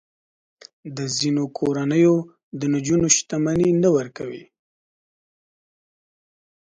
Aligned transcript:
د 0.97 0.99
ځینو 1.17 1.43
کورنیو 1.57 2.15
د 2.59 2.61
نجونو 2.73 3.07
شتمني 3.17 3.69
نه 3.83 3.89
ورکوي. 3.97 4.43